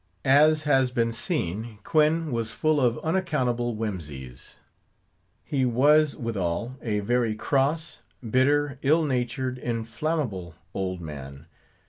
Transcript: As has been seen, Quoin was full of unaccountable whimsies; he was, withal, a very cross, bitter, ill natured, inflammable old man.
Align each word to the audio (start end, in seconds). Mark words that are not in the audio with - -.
As 0.25 0.63
has 0.63 0.89
been 0.89 1.13
seen, 1.13 1.77
Quoin 1.83 2.31
was 2.31 2.49
full 2.49 2.81
of 2.81 2.97
unaccountable 3.05 3.75
whimsies; 3.75 4.57
he 5.43 5.63
was, 5.63 6.15
withal, 6.17 6.75
a 6.81 7.01
very 7.01 7.35
cross, 7.35 8.01
bitter, 8.27 8.79
ill 8.81 9.03
natured, 9.05 9.59
inflammable 9.59 10.55
old 10.73 11.01
man. 11.01 11.45